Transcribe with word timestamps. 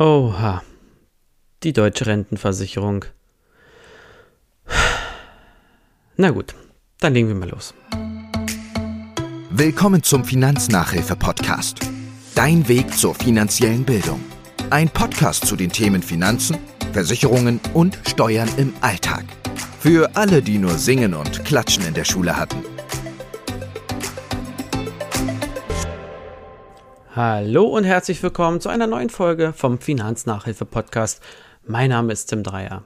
Oha, 0.00 0.62
die 1.64 1.72
deutsche 1.72 2.06
Rentenversicherung. 2.06 3.04
Na 6.16 6.30
gut, 6.30 6.54
dann 7.00 7.14
legen 7.14 7.26
wir 7.26 7.34
mal 7.34 7.48
los. 7.48 7.74
Willkommen 9.50 10.04
zum 10.04 10.24
Finanznachhilfe-Podcast. 10.24 11.80
Dein 12.36 12.68
Weg 12.68 12.96
zur 12.96 13.12
finanziellen 13.12 13.84
Bildung. 13.84 14.20
Ein 14.70 14.88
Podcast 14.88 15.46
zu 15.46 15.56
den 15.56 15.70
Themen 15.70 16.04
Finanzen, 16.04 16.58
Versicherungen 16.92 17.58
und 17.74 17.98
Steuern 18.06 18.48
im 18.56 18.72
Alltag. 18.80 19.24
Für 19.80 20.14
alle, 20.14 20.42
die 20.42 20.58
nur 20.58 20.78
Singen 20.78 21.12
und 21.12 21.44
Klatschen 21.44 21.84
in 21.84 21.94
der 21.94 22.04
Schule 22.04 22.36
hatten. 22.36 22.62
Hallo 27.20 27.64
und 27.64 27.82
herzlich 27.82 28.22
willkommen 28.22 28.60
zu 28.60 28.68
einer 28.68 28.86
neuen 28.86 29.10
Folge 29.10 29.52
vom 29.52 29.80
Finanznachhilfe-Podcast. 29.80 31.20
Mein 31.66 31.90
Name 31.90 32.12
ist 32.12 32.26
Tim 32.26 32.44
Dreier. 32.44 32.84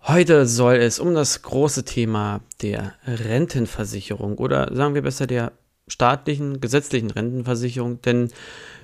Heute 0.00 0.46
soll 0.46 0.76
es 0.76 0.98
um 0.98 1.14
das 1.14 1.42
große 1.42 1.84
Thema 1.84 2.40
der 2.62 2.94
Rentenversicherung 3.06 4.38
oder 4.38 4.74
sagen 4.74 4.94
wir 4.94 5.02
besser 5.02 5.26
der 5.26 5.52
staatlichen, 5.88 6.62
gesetzlichen 6.62 7.10
Rentenversicherung, 7.10 8.00
denn 8.00 8.30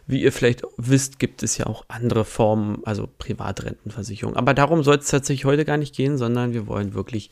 wie 0.06 0.20
ihr 0.20 0.30
vielleicht 0.30 0.62
wisst, 0.76 1.18
gibt 1.18 1.42
es 1.42 1.56
ja 1.56 1.64
auch 1.64 1.86
andere 1.88 2.26
Formen, 2.26 2.82
also 2.84 3.08
Privatrentenversicherung. 3.16 4.36
Aber 4.36 4.52
darum 4.52 4.82
soll 4.82 4.98
es 4.98 5.08
tatsächlich 5.08 5.46
heute 5.46 5.64
gar 5.64 5.78
nicht 5.78 5.96
gehen, 5.96 6.18
sondern 6.18 6.52
wir 6.52 6.66
wollen 6.66 6.92
wirklich 6.92 7.30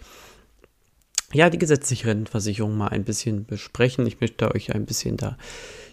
ja, 1.34 1.50
die 1.50 1.58
gesetzliche 1.58 2.06
Rentenversicherung 2.06 2.74
mal 2.74 2.88
ein 2.88 3.04
bisschen 3.04 3.44
besprechen. 3.44 4.06
Ich 4.06 4.20
möchte 4.20 4.54
euch 4.54 4.74
ein 4.74 4.86
bisschen 4.86 5.18
da 5.18 5.36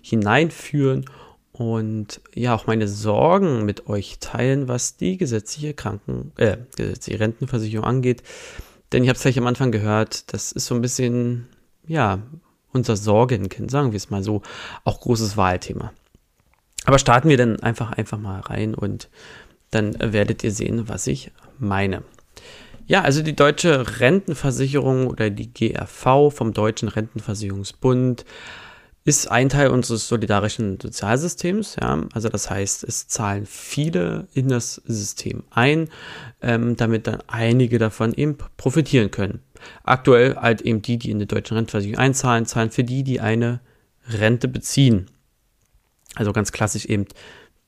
hineinführen 0.10 1.06
und 1.52 2.22
ja, 2.34 2.56
auch 2.56 2.68
meine 2.68 2.88
Sorgen 2.88 3.66
mit 3.66 3.88
euch 3.88 4.20
teilen, 4.20 4.68
was 4.68 4.96
die 4.96 5.18
gesetzliche 5.18 5.74
Kranken, 5.74 6.32
äh, 6.38 6.58
gesetzliche 6.76 7.20
Rentenversicherung 7.20 7.86
angeht. 7.86 8.24
Denn 8.92 9.04
ich 9.04 9.10
habe 9.10 9.18
es 9.18 9.22
gleich 9.22 9.38
am 9.38 9.48
Anfang 9.48 9.72
gehört, 9.72 10.34
das 10.34 10.52
ist 10.52 10.66
so 10.68 10.76
ein 10.76 10.82
bisschen, 10.82 11.48
ja, 11.86 12.22
unser 12.72 12.96
Sorgenkind, 12.96 13.70
sagen 13.70 13.92
wir 13.92 13.98
es 13.98 14.10
mal 14.10 14.24
so, 14.24 14.42
auch 14.84 15.02
großes 15.02 15.38
Wahlthema. 15.38 15.92
Aber 16.86 16.98
starten 16.98 17.30
wir 17.30 17.38
dann 17.38 17.60
einfach, 17.60 17.92
einfach 17.92 18.18
mal 18.18 18.40
rein 18.40 18.74
und 18.74 19.10
dann 19.72 19.96
werdet 20.00 20.44
ihr 20.44 20.52
sehen, 20.52 20.88
was 20.88 21.08
ich 21.08 21.32
meine. 21.60 22.04
Ja, 22.88 23.02
also 23.02 23.22
die 23.22 23.36
deutsche 23.36 24.00
Rentenversicherung 24.00 25.08
oder 25.08 25.30
die 25.30 25.54
GRV 25.54 26.32
vom 26.32 26.54
Deutschen 26.54 26.88
Rentenversicherungsbund 26.88 28.26
ist 29.06 29.32
ein 29.32 29.50
Teil 29.50 29.70
unseres 29.70 30.08
solidarischen 30.08 30.80
Sozialsystems. 30.80 31.78
Ja? 31.82 32.04
Also 32.14 32.30
das 32.30 32.50
heißt, 32.50 32.84
es 32.84 33.08
zahlen 33.08 33.46
viele 33.46 34.28
in 34.34 34.50
das 34.50 34.76
System 34.86 35.44
ein, 35.50 35.90
ähm, 36.42 36.76
damit 36.76 37.08
dann 37.08 37.24
einige 37.28 37.80
davon 37.80 38.14
eben 38.14 38.38
profitieren 38.58 39.12
können. 39.12 39.42
Aktuell 39.84 40.36
halt 40.36 40.62
eben 40.62 40.82
die, 40.82 40.98
die 40.98 41.12
in 41.12 41.20
die 41.20 41.28
deutsche 41.28 41.56
Rentenversicherung 41.56 42.00
einzahlen, 42.00 42.46
zahlen 42.46 42.72
für 42.72 42.84
die, 42.84 43.04
die 43.04 43.20
eine 43.20 43.62
Rente 44.08 44.48
beziehen. 44.48 45.08
Also 46.16 46.34
ganz 46.34 46.52
klassisch 46.52 46.86
eben 46.86 47.06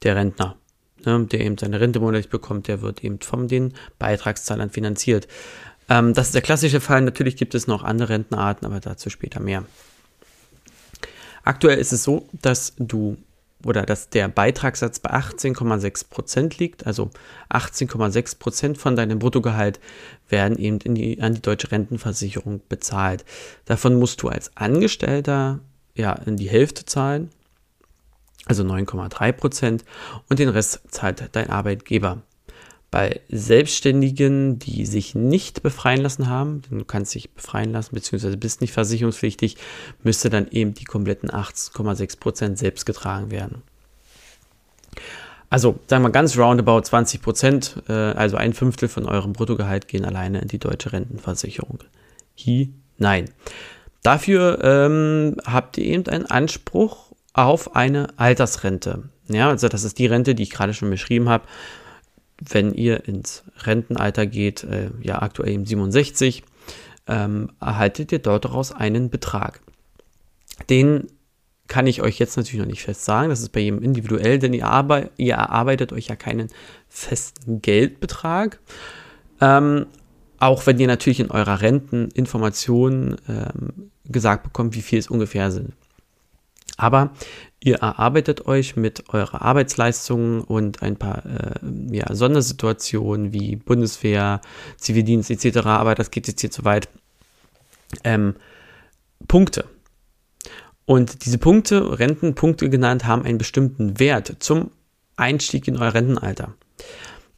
der 0.03 0.15
Rentner 0.15 0.57
ne, 1.05 1.25
der 1.25 1.41
eben 1.41 1.57
seine 1.57 1.79
Rente 1.79 1.99
monatlich 1.99 2.29
bekommt, 2.29 2.67
der 2.67 2.81
wird 2.81 3.03
eben 3.03 3.19
von 3.19 3.47
den 3.47 3.73
Beitragszahlern 3.99 4.69
finanziert. 4.69 5.27
Ähm, 5.89 6.13
das 6.13 6.27
ist 6.27 6.35
der 6.35 6.41
klassische 6.41 6.81
Fall. 6.81 7.01
Natürlich 7.01 7.35
gibt 7.35 7.55
es 7.55 7.67
noch 7.67 7.83
andere 7.83 8.09
Rentenarten, 8.09 8.65
aber 8.65 8.79
dazu 8.79 9.09
später 9.09 9.39
mehr. 9.39 9.65
Aktuell 11.43 11.77
ist 11.77 11.91
es 11.91 12.03
so, 12.03 12.27
dass 12.41 12.73
du 12.77 13.17
oder 13.63 13.83
dass 13.83 14.09
der 14.09 14.27
Beitragssatz 14.27 14.99
bei 14.99 15.11
18,6 15.11 16.09
Prozent 16.09 16.57
liegt. 16.57 16.87
Also 16.87 17.11
18,6 17.51 18.39
Prozent 18.39 18.77
von 18.79 18.95
deinem 18.95 19.19
Bruttogehalt 19.19 19.79
werden 20.29 20.57
eben 20.57 20.79
die, 20.79 21.21
an 21.21 21.35
die 21.35 21.41
deutsche 21.43 21.71
Rentenversicherung 21.71 22.61
bezahlt. 22.69 23.23
Davon 23.65 23.99
musst 23.99 24.23
du 24.23 24.29
als 24.29 24.55
Angestellter 24.57 25.59
ja 25.93 26.13
in 26.13 26.37
die 26.37 26.49
Hälfte 26.49 26.85
zahlen 26.85 27.29
also 28.45 28.63
9,3 28.63 29.31
Prozent, 29.31 29.85
und 30.29 30.39
den 30.39 30.49
Rest 30.49 30.81
zahlt 30.89 31.29
dein 31.33 31.49
Arbeitgeber. 31.49 32.21
Bei 32.91 33.21
Selbstständigen, 33.29 34.59
die 34.59 34.85
sich 34.85 35.15
nicht 35.15 35.63
befreien 35.63 36.01
lassen 36.01 36.27
haben, 36.27 36.61
du 36.69 36.83
kannst 36.83 37.15
dich 37.15 37.31
befreien 37.31 37.71
lassen, 37.71 37.95
beziehungsweise 37.95 38.35
bist 38.35 38.59
nicht 38.59 38.73
versicherungspflichtig, 38.73 39.55
müsste 40.03 40.29
dann 40.29 40.49
eben 40.51 40.73
die 40.73 40.83
kompletten 40.83 41.29
8,6 41.29 42.19
Prozent 42.19 42.57
selbst 42.57 42.85
getragen 42.85 43.31
werden. 43.31 43.63
Also, 45.49 45.79
sagen 45.87 46.03
wir 46.03 46.11
ganz 46.11 46.37
roundabout 46.37 46.81
20 46.81 47.21
Prozent, 47.21 47.75
äh, 47.87 47.93
also 47.93 48.35
ein 48.35 48.53
Fünftel 48.53 48.89
von 48.89 49.05
eurem 49.05 49.31
Bruttogehalt 49.31 49.87
gehen 49.87 50.03
alleine 50.03 50.41
in 50.41 50.49
die 50.49 50.59
deutsche 50.59 50.91
Rentenversicherung 50.91 51.79
hinein. 52.35 53.29
Dafür 54.03 54.59
ähm, 54.63 55.37
habt 55.45 55.77
ihr 55.77 55.85
eben 55.85 56.07
einen 56.07 56.25
Anspruch 56.25 57.11
auf 57.33 57.75
eine 57.75 58.07
Altersrente. 58.17 59.09
Ja, 59.29 59.49
also 59.49 59.69
das 59.69 59.83
ist 59.83 59.99
die 59.99 60.07
Rente, 60.07 60.35
die 60.35 60.43
ich 60.43 60.49
gerade 60.49 60.73
schon 60.73 60.89
beschrieben 60.89 61.29
habe. 61.29 61.45
Wenn 62.41 62.73
ihr 62.73 63.07
ins 63.07 63.43
Rentenalter 63.63 64.25
geht, 64.25 64.63
äh, 64.63 64.89
ja 65.01 65.21
aktuell 65.21 65.51
eben 65.51 65.65
67, 65.65 66.43
ähm, 67.07 67.51
erhaltet 67.59 68.11
ihr 68.11 68.19
dort 68.19 68.45
daraus 68.45 68.71
einen 68.71 69.09
Betrag. 69.09 69.61
Den 70.69 71.07
kann 71.67 71.87
ich 71.87 72.01
euch 72.01 72.19
jetzt 72.19 72.35
natürlich 72.35 72.59
noch 72.59 72.69
nicht 72.69 72.83
fest 72.83 73.05
sagen. 73.05 73.29
Das 73.29 73.39
ist 73.39 73.53
bei 73.53 73.61
jedem 73.61 73.81
individuell, 73.81 74.39
denn 74.39 74.53
ihr, 74.53 74.67
arbe 74.67 75.09
ihr 75.17 75.35
erarbeitet 75.35 75.93
euch 75.93 76.07
ja 76.07 76.17
keinen 76.17 76.49
festen 76.89 77.61
Geldbetrag. 77.61 78.59
Ähm, 79.39 79.85
auch 80.37 80.65
wenn 80.65 80.79
ihr 80.79 80.87
natürlich 80.87 81.19
in 81.19 81.31
eurer 81.31 81.61
Renteninformation 81.61 83.15
ähm, 83.29 83.91
gesagt 84.05 84.43
bekommt, 84.43 84.75
wie 84.75 84.81
viel 84.81 84.99
es 84.99 85.07
ungefähr 85.07 85.51
sind. 85.51 85.73
Aber 86.81 87.11
ihr 87.59 87.75
erarbeitet 87.75 88.47
euch 88.47 88.75
mit 88.75 89.13
eurer 89.13 89.43
Arbeitsleistung 89.43 90.41
und 90.41 90.81
ein 90.81 90.97
paar 90.97 91.23
äh, 91.27 91.95
ja, 91.95 92.11
Sondersituationen 92.11 93.33
wie 93.33 93.55
Bundeswehr, 93.55 94.41
Zivildienst 94.77 95.29
etc., 95.29 95.57
aber 95.67 95.93
das 95.93 96.09
geht 96.09 96.27
jetzt 96.27 96.41
hier 96.41 96.49
zu 96.49 96.65
weit, 96.65 96.89
ähm, 98.03 98.33
Punkte. 99.27 99.65
Und 100.85 101.23
diese 101.23 101.37
Punkte, 101.37 101.99
Rentenpunkte 101.99 102.67
genannt, 102.71 103.05
haben 103.05 103.25
einen 103.25 103.37
bestimmten 103.37 103.99
Wert 103.99 104.37
zum 104.39 104.71
Einstieg 105.15 105.67
in 105.67 105.77
euer 105.77 105.93
Rentenalter. 105.93 106.55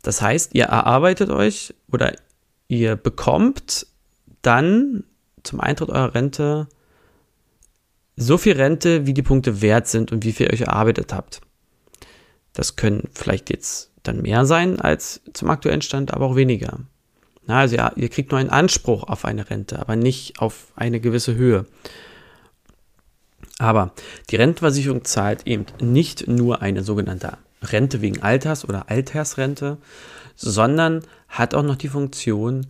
Das 0.04 0.22
heißt, 0.22 0.56
ihr 0.56 0.66
erarbeitet 0.66 1.32
euch 1.32 1.74
oder 1.92 2.14
ihr 2.70 2.96
bekommt 2.96 3.88
dann 4.42 5.04
zum 5.44 5.60
Eintritt 5.60 5.90
eurer 5.90 6.16
Rente 6.16 6.70
so 8.16 8.38
viel 8.38 8.54
Rente, 8.54 9.06
wie 9.06 9.14
die 9.14 9.24
Punkte 9.24 9.62
wert 9.62 9.88
sind 9.88 10.12
und 10.12 10.24
wie 10.24 10.32
viel 10.32 10.48
ihr 10.48 10.54
euch 10.54 10.62
erarbeitet 10.62 11.14
habt. 11.14 11.42
Das 12.54 12.76
können 12.76 13.10
vielleicht 13.14 13.50
jetzt 13.50 13.92
dann 14.04 14.22
mehr 14.22 14.46
sein 14.46 14.80
als 14.80 15.22
zum 15.34 15.50
aktuellen 15.50 15.82
Stand, 15.82 16.14
aber 16.14 16.26
auch 16.28 16.36
weniger. 16.36 16.80
Na, 17.46 17.60
also 17.60 17.76
ja, 17.76 17.92
ihr 17.96 18.10
kriegt 18.10 18.32
nur 18.32 18.40
einen 18.40 18.50
Anspruch 18.50 19.04
auf 19.04 19.26
eine 19.26 19.50
Rente, 19.50 19.80
aber 19.80 19.96
nicht 19.96 20.40
auf 20.40 20.72
eine 20.76 21.00
gewisse 21.00 21.36
Höhe. 21.36 21.66
Aber 23.60 23.94
die 24.30 24.36
Rentenversicherung 24.36 25.04
zahlt 25.04 25.46
eben 25.48 25.66
nicht 25.82 26.28
nur 26.28 26.62
eine 26.62 26.84
sogenannte 26.84 27.38
Rente 27.62 28.02
wegen 28.02 28.22
Alters 28.22 28.68
oder 28.68 28.90
Altersrente, 28.90 29.78
sondern 30.36 31.04
hat 31.30 31.54
auch 31.54 31.64
noch 31.64 31.76
die 31.76 31.90
Funktion, 31.90 32.66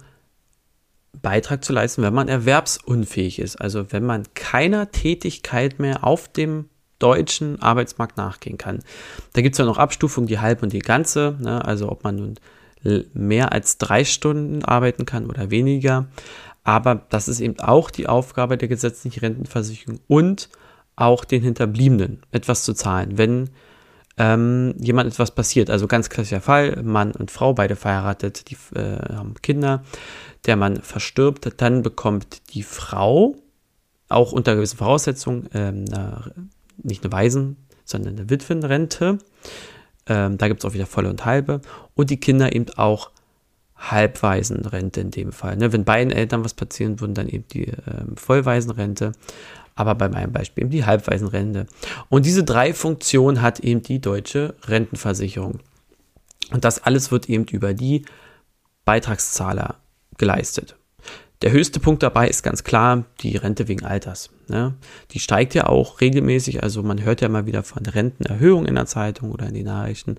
Beitrag 1.21 1.63
zu 1.63 1.73
leisten, 1.73 2.01
wenn 2.01 2.13
man 2.13 2.27
erwerbsunfähig 2.27 3.39
ist, 3.39 3.55
also 3.55 3.91
wenn 3.91 4.05
man 4.05 4.23
keiner 4.33 4.91
Tätigkeit 4.91 5.79
mehr 5.79 6.03
auf 6.03 6.27
dem 6.27 6.69
deutschen 6.99 7.61
Arbeitsmarkt 7.61 8.17
nachgehen 8.17 8.57
kann. 8.57 8.79
Da 9.33 9.41
gibt 9.41 9.55
es 9.55 9.59
ja 9.59 9.65
noch 9.65 9.77
Abstufungen, 9.77 10.27
die 10.27 10.39
halbe 10.39 10.63
und 10.63 10.73
die 10.73 10.79
ganze, 10.79 11.37
ne? 11.39 11.63
also 11.63 11.91
ob 11.91 12.03
man 12.03 12.15
nun 12.15 12.35
mehr 13.13 13.51
als 13.51 13.77
drei 13.77 14.03
Stunden 14.03 14.63
arbeiten 14.63 15.05
kann 15.05 15.27
oder 15.27 15.49
weniger. 15.49 16.07
Aber 16.63 16.95
das 17.09 17.27
ist 17.27 17.39
eben 17.39 17.59
auch 17.59 17.91
die 17.91 18.07
Aufgabe 18.07 18.57
der 18.57 18.67
gesetzlichen 18.67 19.19
Rentenversicherung 19.19 19.99
und 20.07 20.49
auch 20.95 21.25
den 21.25 21.41
Hinterbliebenen 21.41 22.21
etwas 22.31 22.63
zu 22.63 22.73
zahlen, 22.73 23.17
wenn 23.17 23.49
ähm, 24.17 24.75
jemand 24.79 25.11
etwas 25.11 25.31
passiert. 25.31 25.69
Also 25.69 25.87
ganz 25.87 26.09
klassischer 26.09 26.41
Fall, 26.41 26.81
Mann 26.83 27.11
und 27.11 27.31
Frau, 27.31 27.53
beide 27.53 27.75
verheiratet, 27.75 28.49
die 28.49 28.57
äh, 28.77 29.15
haben 29.15 29.35
Kinder 29.41 29.83
der 30.45 30.55
Mann 30.55 30.81
verstirbt, 30.81 31.61
dann 31.61 31.83
bekommt 31.83 32.53
die 32.53 32.63
Frau 32.63 33.35
auch 34.09 34.31
unter 34.31 34.55
gewissen 34.55 34.77
Voraussetzungen 34.77 35.49
ähm, 35.53 35.85
eine, 35.91 36.33
nicht 36.77 37.03
eine 37.03 37.11
Waisen, 37.11 37.57
sondern 37.85 38.17
eine 38.17 38.29
Witwenrente. 38.29 39.19
Ähm, 40.05 40.37
da 40.37 40.47
gibt 40.47 40.63
es 40.63 40.69
auch 40.69 40.73
wieder 40.73 40.85
volle 40.85 41.09
und 41.09 41.25
halbe. 41.25 41.61
Und 41.95 42.09
die 42.09 42.19
Kinder 42.19 42.53
eben 42.53 42.67
auch 42.75 43.11
Halbwaisenrente 43.75 45.01
in 45.01 45.11
dem 45.11 45.31
Fall. 45.31 45.57
Ne? 45.57 45.73
Wenn 45.73 45.83
beiden 45.83 46.11
Eltern 46.11 46.43
was 46.43 46.53
passieren 46.53 46.99
würden, 46.99 47.13
dann 47.13 47.27
eben 47.27 47.47
die 47.49 47.65
ähm, 47.65 48.15
Vollwaisenrente. 48.15 49.13
Aber 49.75 49.95
bei 49.95 50.09
meinem 50.09 50.31
Beispiel 50.31 50.63
eben 50.63 50.71
die 50.71 50.85
Halbwaisenrente. 50.85 51.65
Und 52.09 52.25
diese 52.25 52.43
drei 52.43 52.73
Funktionen 52.73 53.41
hat 53.41 53.59
eben 53.59 53.81
die 53.81 53.99
deutsche 53.99 54.55
Rentenversicherung. 54.65 55.59
Und 56.51 56.63
das 56.63 56.83
alles 56.83 57.11
wird 57.11 57.29
eben 57.29 57.45
über 57.45 57.73
die 57.73 58.05
Beitragszahler 58.85 59.75
geleistet. 60.17 60.75
Der 61.43 61.51
höchste 61.51 61.81
Punkt 61.81 62.03
dabei 62.03 62.29
ist 62.29 62.41
ganz 62.41 62.63
klar 62.63 63.03
die 63.19 63.35
Rente 63.35 63.67
wegen 63.67 63.83
Alters. 63.83 64.29
Ne? 64.47 64.75
Die 65.11 65.19
steigt 65.19 65.53
ja 65.53 65.67
auch 65.67 65.99
regelmäßig, 65.99 66.63
also 66.63 66.83
man 66.83 67.03
hört 67.03 67.19
ja 67.19 67.27
mal 67.27 67.45
wieder 67.45 67.63
von 67.63 67.85
Rentenerhöhungen 67.85 68.65
in 68.65 68.75
der 68.75 68.85
Zeitung 68.85 69.31
oder 69.31 69.47
in 69.47 69.53
den 69.53 69.65
Nachrichten 69.65 70.15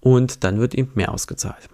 und 0.00 0.42
dann 0.42 0.58
wird 0.58 0.74
eben 0.74 0.90
mehr 0.94 1.12
ausgezahlt. 1.12 1.68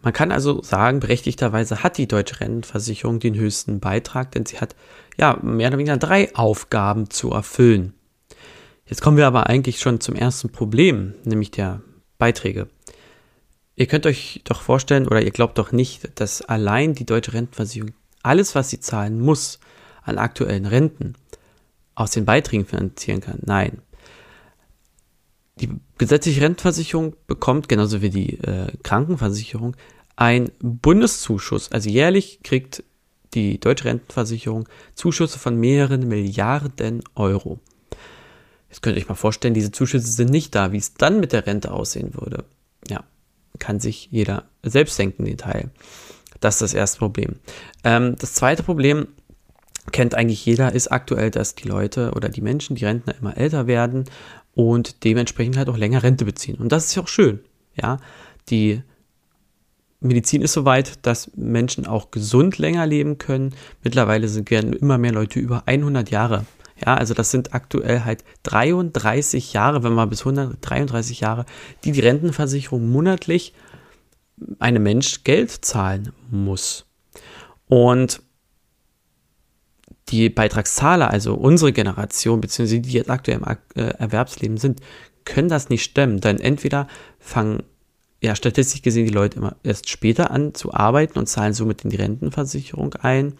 Man 0.00 0.14
kann 0.14 0.32
also 0.32 0.62
sagen, 0.62 1.00
berechtigterweise 1.00 1.82
hat 1.82 1.98
die 1.98 2.08
deutsche 2.08 2.40
Rentenversicherung 2.40 3.20
den 3.20 3.34
höchsten 3.34 3.80
Beitrag, 3.80 4.32
denn 4.32 4.46
sie 4.46 4.58
hat 4.58 4.74
ja 5.18 5.38
mehr 5.42 5.68
oder 5.68 5.78
weniger 5.78 5.96
drei 5.96 6.34
Aufgaben 6.34 7.10
zu 7.10 7.30
erfüllen. 7.30 7.94
Jetzt 8.86 9.00
kommen 9.00 9.16
wir 9.16 9.26
aber 9.26 9.46
eigentlich 9.46 9.80
schon 9.80 10.00
zum 10.00 10.14
ersten 10.14 10.50
Problem, 10.50 11.14
nämlich 11.24 11.50
der 11.50 11.80
Beiträge. 12.18 12.68
Ihr 13.74 13.86
könnt 13.86 14.06
euch 14.06 14.42
doch 14.44 14.60
vorstellen 14.60 15.06
oder 15.06 15.22
ihr 15.22 15.30
glaubt 15.30 15.58
doch 15.58 15.72
nicht, 15.72 16.20
dass 16.20 16.42
allein 16.42 16.94
die 16.94 17.06
deutsche 17.06 17.32
Rentenversicherung 17.32 17.94
alles, 18.22 18.54
was 18.54 18.70
sie 18.70 18.80
zahlen 18.80 19.20
muss 19.20 19.58
an 20.02 20.18
aktuellen 20.18 20.66
Renten, 20.66 21.14
aus 21.94 22.10
den 22.10 22.24
Beiträgen 22.24 22.66
finanzieren 22.66 23.20
kann. 23.20 23.38
Nein. 23.42 23.82
Die 25.56 25.70
gesetzliche 25.98 26.40
Rentenversicherung 26.40 27.14
bekommt, 27.26 27.68
genauso 27.68 28.02
wie 28.02 28.10
die 28.10 28.38
äh, 28.40 28.68
Krankenversicherung, 28.82 29.76
einen 30.16 30.50
Bundeszuschuss. 30.60 31.70
Also 31.72 31.88
jährlich 31.88 32.40
kriegt 32.42 32.82
die 33.34 33.58
deutsche 33.58 33.86
Rentenversicherung 33.86 34.68
Zuschüsse 34.94 35.38
von 35.38 35.56
mehreren 35.56 36.08
Milliarden 36.08 37.02
Euro. 37.14 37.58
Jetzt 38.68 38.82
könnt 38.82 38.96
ihr 38.96 39.02
euch 39.02 39.08
mal 39.08 39.14
vorstellen, 39.14 39.54
diese 39.54 39.72
Zuschüsse 39.72 40.06
sind 40.06 40.30
nicht 40.30 40.54
da, 40.54 40.72
wie 40.72 40.78
es 40.78 40.94
dann 40.94 41.20
mit 41.20 41.32
der 41.32 41.46
Rente 41.46 41.72
aussehen 41.72 42.14
würde. 42.14 42.44
Ja, 42.88 43.04
kann 43.58 43.80
sich 43.80 44.08
jeder 44.10 44.44
selbst 44.62 44.98
denken, 44.98 45.24
den 45.24 45.36
Teil. 45.36 45.70
Das 46.40 46.56
ist 46.56 46.62
das 46.62 46.74
erste 46.74 46.98
Problem. 46.98 47.36
Ähm, 47.84 48.16
das 48.18 48.34
zweite 48.34 48.62
Problem 48.62 49.08
kennt 49.90 50.14
eigentlich 50.14 50.44
jeder, 50.46 50.72
ist 50.72 50.88
aktuell, 50.88 51.30
dass 51.30 51.54
die 51.54 51.68
Leute 51.68 52.12
oder 52.12 52.28
die 52.28 52.40
Menschen, 52.40 52.76
die 52.76 52.84
Rentner 52.84 53.14
immer 53.20 53.36
älter 53.36 53.66
werden 53.66 54.04
und 54.54 55.04
dementsprechend 55.04 55.56
halt 55.56 55.68
auch 55.68 55.76
länger 55.76 56.02
Rente 56.02 56.24
beziehen. 56.24 56.56
Und 56.56 56.72
das 56.72 56.86
ist 56.86 56.94
ja 56.94 57.02
auch 57.02 57.08
schön. 57.08 57.40
Ja, 57.74 57.98
die 58.48 58.82
Medizin 60.02 60.42
ist 60.42 60.52
soweit, 60.52 61.04
dass 61.06 61.30
Menschen 61.36 61.86
auch 61.86 62.10
gesund 62.10 62.58
länger 62.58 62.86
leben 62.86 63.18
können. 63.18 63.54
Mittlerweile 63.82 64.28
sind 64.28 64.50
werden 64.50 64.72
immer 64.72 64.98
mehr 64.98 65.12
Leute 65.12 65.38
über 65.38 65.62
100 65.66 66.10
Jahre. 66.10 66.44
Ja, 66.84 66.94
also 66.94 67.14
das 67.14 67.30
sind 67.30 67.54
aktuell 67.54 68.04
halt 68.04 68.24
33 68.42 69.52
Jahre, 69.52 69.84
wenn 69.84 69.92
man 69.92 70.08
bis 70.08 70.20
133 70.20 71.20
Jahre, 71.20 71.46
die 71.84 71.92
die 71.92 72.00
Rentenversicherung 72.00 72.90
monatlich 72.90 73.54
einem 74.58 74.82
Mensch 74.82 75.22
Geld 75.22 75.50
zahlen 75.50 76.12
muss. 76.30 76.86
Und 77.66 78.20
die 80.08 80.28
Beitragszahler, 80.28 81.10
also 81.10 81.34
unsere 81.34 81.72
Generation, 81.72 82.40
beziehungsweise 82.40 82.80
die 82.80 82.92
jetzt 82.92 83.10
aktuell 83.10 83.38
im 83.38 83.44
äh, 83.76 83.88
Erwerbsleben 83.98 84.56
sind, 84.56 84.80
können 85.24 85.48
das 85.48 85.68
nicht 85.68 85.84
stemmen. 85.84 86.20
Denn 86.20 86.40
entweder 86.40 86.88
fangen, 87.18 87.62
ja, 88.22 88.36
statistisch 88.36 88.82
gesehen 88.82 89.06
die 89.06 89.12
Leute 89.12 89.38
immer 89.38 89.56
erst 89.64 89.90
später 89.90 90.30
an 90.30 90.54
zu 90.54 90.72
arbeiten 90.72 91.18
und 91.18 91.26
zahlen 91.26 91.54
somit 91.54 91.82
in 91.82 91.90
die 91.90 91.96
Rentenversicherung 91.96 92.94
ein. 92.94 93.34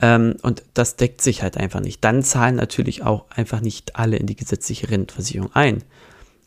Ähm, 0.00 0.36
und 0.42 0.62
das 0.72 0.96
deckt 0.96 1.20
sich 1.20 1.42
halt 1.42 1.58
einfach 1.58 1.80
nicht. 1.80 2.02
Dann 2.02 2.22
zahlen 2.22 2.56
natürlich 2.56 3.02
auch 3.02 3.26
einfach 3.30 3.60
nicht 3.60 3.96
alle 3.96 4.16
in 4.16 4.26
die 4.26 4.36
gesetzliche 4.36 4.90
Rentenversicherung 4.90 5.50
ein. 5.52 5.84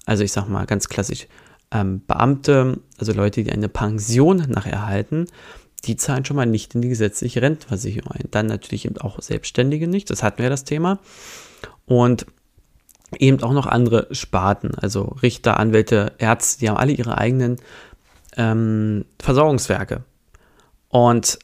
Also 0.08 0.24
ich 0.24 0.32
sag 0.32 0.50
mal 0.50 0.66
ganz 0.66 0.90
klassisch, 0.90 1.28
ähm, 1.72 2.02
Beamte, 2.08 2.80
also 2.98 3.14
Leute, 3.14 3.44
die 3.44 3.52
eine 3.52 3.70
Pension 3.70 4.38
nachher 4.50 4.74
erhalten, 4.74 5.28
die 5.86 5.96
zahlen 5.96 6.26
schon 6.26 6.38
mal 6.38 6.48
nicht 6.48 6.74
in 6.74 6.82
die 6.82 6.90
gesetzliche 6.90 7.44
Rentenversicherung 7.44 8.12
ein. 8.12 8.28
Dann 8.32 8.48
natürlich 8.48 8.86
eben 8.86 8.98
auch 8.98 9.22
Selbstständige 9.22 9.88
nicht, 9.88 10.10
das 10.10 10.24
hatten 10.24 10.40
wir 10.40 10.46
ja 10.46 10.50
das 10.50 10.64
Thema. 10.64 11.00
Und 11.86 12.26
eben 13.18 13.42
auch 13.44 13.54
noch 13.54 13.66
andere 13.66 14.08
Sparten, 14.12 14.76
also 14.76 15.16
Richter, 15.22 15.60
Anwälte, 15.60 16.14
Ärzte, 16.18 16.60
die 16.60 16.70
haben 16.70 16.78
alle 16.78 16.94
ihre 16.94 17.18
eigenen 17.18 17.58
ähm, 18.38 19.06
Versorgungswerke. 19.20 20.04
Und 20.90 21.40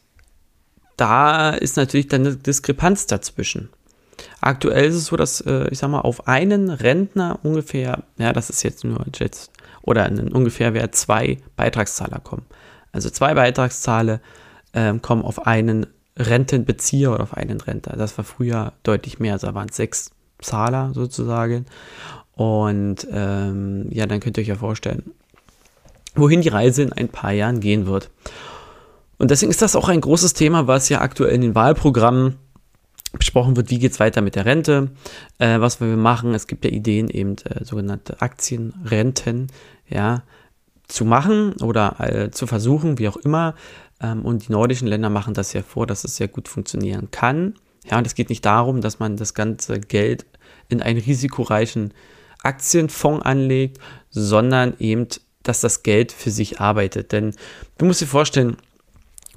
da 0.97 1.51
ist 1.51 1.77
natürlich 1.77 2.07
dann 2.07 2.25
eine 2.25 2.35
Diskrepanz 2.35 3.05
dazwischen. 3.05 3.69
Aktuell 4.41 4.85
ist 4.85 4.95
es 4.95 5.05
so, 5.05 5.15
dass, 5.15 5.41
äh, 5.41 5.67
ich 5.69 5.79
sag 5.79 5.89
mal, 5.89 6.01
auf 6.01 6.27
einen 6.27 6.69
Rentner 6.69 7.39
ungefähr, 7.43 8.03
ja, 8.17 8.33
das 8.33 8.49
ist 8.49 8.63
jetzt 8.63 8.83
nur 8.83 9.05
jetzt 9.17 9.51
oder 9.81 10.09
ungefähr 10.09 10.73
Wert 10.73 10.95
zwei 10.95 11.37
Beitragszahler 11.55 12.19
kommen. 12.19 12.45
Also 12.91 13.09
zwei 13.09 13.33
Beitragszahler 13.35 14.19
ähm, 14.73 15.01
kommen 15.01 15.23
auf 15.23 15.45
einen 15.47 15.85
Rentenbezieher 16.17 17.11
oder 17.11 17.23
auf 17.23 17.35
einen 17.35 17.61
Renter. 17.61 17.95
Das 17.95 18.17
war 18.17 18.25
früher 18.25 18.73
deutlich 18.83 19.19
mehr, 19.19 19.33
also 19.33 19.47
da 19.47 19.53
waren 19.55 19.69
es 19.69 19.77
sechs 19.77 20.11
Zahler 20.39 20.91
sozusagen. 20.93 21.65
Und 22.35 23.07
ähm, 23.11 23.87
ja, 23.89 24.05
dann 24.05 24.19
könnt 24.19 24.37
ihr 24.37 24.41
euch 24.41 24.47
ja 24.47 24.55
vorstellen, 24.55 25.11
wohin 26.15 26.41
die 26.41 26.49
Reise 26.49 26.83
in 26.83 26.93
ein 26.93 27.09
paar 27.09 27.31
Jahren 27.31 27.59
gehen 27.59 27.87
wird. 27.87 28.11
Und 29.17 29.31
deswegen 29.31 29.49
ist 29.49 29.61
das 29.61 29.75
auch 29.75 29.89
ein 29.89 30.01
großes 30.01 30.33
Thema, 30.33 30.67
was 30.67 30.89
ja 30.89 31.01
aktuell 31.01 31.33
in 31.33 31.41
den 31.41 31.55
Wahlprogrammen 31.55 32.35
besprochen 33.13 33.55
wird, 33.55 33.69
wie 33.71 33.79
geht 33.79 33.93
es 33.93 33.99
weiter 33.99 34.21
mit 34.21 34.35
der 34.35 34.45
Rente, 34.45 34.91
äh, 35.39 35.59
was 35.59 35.79
wir 35.81 35.87
machen. 35.97 36.33
Es 36.33 36.45
gibt 36.45 36.65
ja 36.65 36.71
Ideen, 36.71 37.09
eben 37.09 37.35
äh, 37.45 37.63
sogenannte 37.63 38.21
Aktienrenten, 38.21 39.47
ja, 39.87 40.23
zu 40.87 41.03
machen 41.05 41.53
oder 41.61 41.95
äh, 41.99 42.31
zu 42.31 42.47
versuchen, 42.47 42.97
wie 42.99 43.07
auch 43.09 43.17
immer. 43.17 43.55
Ähm, 44.01 44.23
und 44.23 44.47
die 44.47 44.51
nordischen 44.51 44.87
Länder 44.87 45.09
machen 45.09 45.33
das 45.33 45.53
ja 45.53 45.63
vor, 45.63 45.87
dass 45.87 46.03
es 46.03 46.17
sehr 46.17 46.27
gut 46.27 46.47
funktionieren 46.47 47.09
kann. 47.11 47.55
Ja, 47.89 47.97
und 47.97 48.07
es 48.07 48.15
geht 48.15 48.29
nicht 48.29 48.45
darum, 48.45 48.81
dass 48.81 48.99
man 48.99 49.17
das 49.17 49.33
ganze 49.33 49.79
Geld 49.79 50.25
in 50.69 50.81
einen 50.81 50.99
risikoreichen 50.99 51.93
Aktienfonds 52.43 53.25
anlegt, 53.25 53.79
sondern 54.09 54.73
eben, 54.79 55.07
dass 55.43 55.61
das 55.61 55.83
Geld 55.83 56.11
für 56.11 56.31
sich 56.31 56.59
arbeitet. 56.59 57.11
Denn 57.11 57.33
du 57.77 57.85
musst 57.85 58.01
dir 58.01 58.07
vorstellen, 58.07 58.57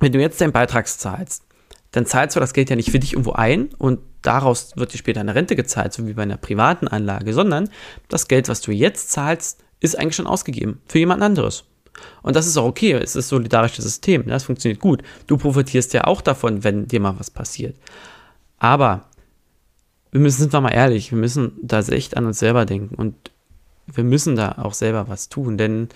wenn 0.00 0.12
du 0.12 0.20
jetzt 0.20 0.40
deinen 0.40 0.52
Beitrag 0.52 0.88
zahlst, 0.88 1.44
dann 1.92 2.06
zahlst 2.06 2.36
du 2.36 2.40
das 2.40 2.52
Geld 2.52 2.70
ja 2.70 2.76
nicht 2.76 2.90
für 2.90 2.98
dich 2.98 3.12
irgendwo 3.12 3.32
ein 3.32 3.70
und 3.78 4.00
daraus 4.22 4.76
wird 4.76 4.92
dir 4.92 4.98
später 4.98 5.20
eine 5.20 5.34
Rente 5.34 5.56
gezahlt, 5.56 5.92
so 5.92 6.06
wie 6.06 6.12
bei 6.12 6.22
einer 6.22 6.36
privaten 6.36 6.88
Anlage, 6.88 7.32
sondern 7.32 7.68
das 8.08 8.28
Geld, 8.28 8.48
was 8.48 8.60
du 8.60 8.70
jetzt 8.70 9.10
zahlst, 9.10 9.62
ist 9.80 9.98
eigentlich 9.98 10.16
schon 10.16 10.26
ausgegeben 10.26 10.80
für 10.86 10.98
jemand 10.98 11.22
anderes. 11.22 11.64
Und 12.22 12.36
das 12.36 12.46
ist 12.46 12.56
auch 12.56 12.66
okay, 12.66 12.92
es 12.92 13.16
ist 13.16 13.26
ein 13.26 13.28
solidarisches 13.30 13.84
System, 13.84 14.26
das 14.26 14.44
funktioniert 14.44 14.80
gut. 14.80 15.02
Du 15.26 15.36
profitierst 15.36 15.92
ja 15.92 16.04
auch 16.04 16.20
davon, 16.20 16.64
wenn 16.64 16.86
dir 16.86 17.00
mal 17.00 17.18
was 17.18 17.30
passiert. 17.30 17.76
Aber 18.60 19.06
wir 20.12 20.20
müssen, 20.20 20.38
sind 20.38 20.52
wir 20.52 20.60
mal 20.60 20.70
ehrlich, 20.70 21.10
wir 21.10 21.18
müssen 21.18 21.52
da 21.62 21.80
echt 21.80 22.16
an 22.16 22.26
uns 22.26 22.38
selber 22.38 22.64
denken 22.66 22.94
und 22.94 23.14
wir 23.86 24.04
müssen 24.04 24.36
da 24.36 24.52
auch 24.58 24.74
selber 24.74 25.08
was 25.08 25.28
tun, 25.28 25.58
denn 25.58 25.88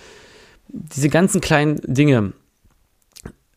diese 0.68 1.08
ganzen 1.08 1.40
kleinen 1.40 1.80
Dinge 1.84 2.32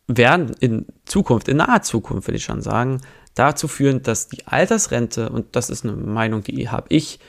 werden 0.08 0.56
in 0.60 0.86
Zukunft, 1.06 1.48
in 1.48 1.58
naher 1.58 1.82
Zukunft, 1.82 2.28
würde 2.28 2.38
ich 2.38 2.44
schon 2.44 2.62
sagen, 2.62 3.02
dazu 3.34 3.68
führen, 3.68 4.04
dass 4.04 4.28
die 4.28 4.46
Altersrente, 4.48 5.30
und 5.30 5.56
das 5.56 5.70
ist 5.70 5.86
eine 5.86 5.96
Meinung, 5.96 6.44
die 6.44 6.70
habe 6.70 6.88
ich, 6.90 7.20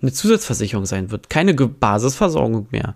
eine 0.00 0.12
Zusatzversicherung 0.12 0.86
sein 0.86 1.10
wird, 1.10 1.28
keine 1.28 1.54
Basisversorgung 1.54 2.68
mehr. 2.70 2.94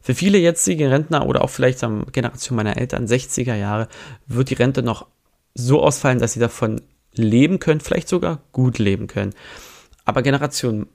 Für 0.00 0.14
viele 0.14 0.38
jetzige 0.38 0.90
Rentner 0.90 1.26
oder 1.26 1.42
auch 1.42 1.50
vielleicht 1.50 1.80
Generation 1.80 2.56
meiner 2.56 2.76
Eltern, 2.76 3.06
60er 3.06 3.54
Jahre, 3.54 3.88
wird 4.26 4.50
die 4.50 4.54
Rente 4.54 4.82
noch 4.82 5.06
so 5.54 5.82
ausfallen, 5.82 6.18
dass 6.18 6.32
sie 6.32 6.40
davon 6.40 6.80
leben 7.18 7.58
können, 7.58 7.80
vielleicht 7.80 8.08
sogar 8.08 8.40
gut 8.52 8.78
leben 8.78 9.06
können. 9.06 9.34
Aber 10.04 10.22
Generation, 10.22 10.86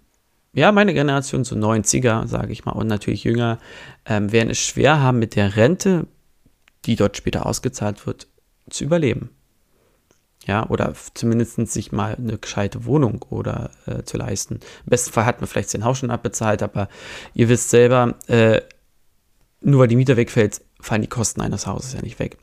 ja, 0.53 0.71
meine 0.71 0.93
Generation, 0.93 1.43
so 1.43 1.55
90er, 1.55 2.27
sage 2.27 2.51
ich 2.51 2.65
mal, 2.65 2.73
und 2.73 2.87
natürlich 2.87 3.23
jünger, 3.23 3.59
ähm, 4.05 4.31
werden 4.31 4.49
es 4.49 4.59
schwer 4.59 4.99
haben, 4.99 5.19
mit 5.19 5.35
der 5.35 5.55
Rente, 5.55 6.07
die 6.85 6.95
dort 6.95 7.17
später 7.17 7.45
ausgezahlt 7.45 8.05
wird, 8.05 8.27
zu 8.69 8.83
überleben 8.83 9.29
ja, 10.47 10.67
oder 10.69 10.93
zumindest 11.13 11.55
sich 11.71 11.91
mal 11.91 12.15
eine 12.15 12.37
gescheite 12.37 12.85
Wohnung 12.85 13.23
oder 13.29 13.71
äh, 13.85 14.03
zu 14.03 14.17
leisten. 14.17 14.55
Im 14.55 14.89
besten 14.89 15.11
Fall 15.11 15.25
hat 15.25 15.39
man 15.39 15.47
vielleicht 15.47 15.69
sein 15.69 15.85
Haus 15.85 15.99
schon 15.99 16.11
abbezahlt, 16.11 16.63
aber 16.63 16.89
ihr 17.33 17.47
wisst 17.49 17.69
selber, 17.69 18.15
äh, 18.27 18.61
nur 19.61 19.81
weil 19.81 19.87
die 19.87 19.95
Miete 19.95 20.17
wegfällt, 20.17 20.61
fallen 20.79 21.03
die 21.03 21.07
Kosten 21.07 21.41
eines 21.41 21.67
Hauses 21.67 21.93
ja 21.93 22.01
nicht 22.01 22.17
weg. 22.17 22.37